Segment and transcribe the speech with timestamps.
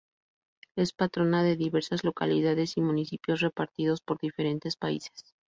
[0.75, 5.35] Es patrona de diversas localidades y municipios repartidos por diferentes países.